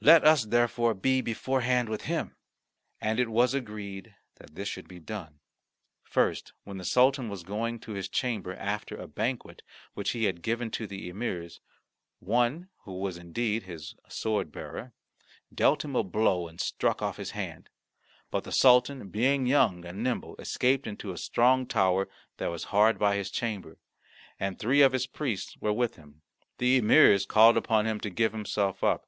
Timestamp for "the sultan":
6.78-7.28, 18.42-19.10